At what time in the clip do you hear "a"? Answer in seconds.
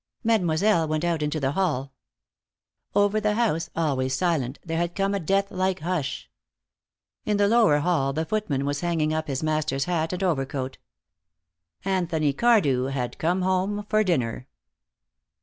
5.13-5.19